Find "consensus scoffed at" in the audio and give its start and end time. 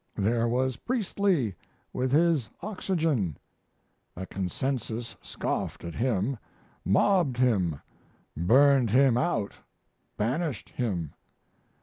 4.25-5.93